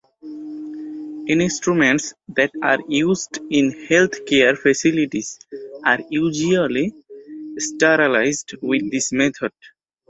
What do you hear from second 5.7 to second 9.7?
are usually sterilized with this method.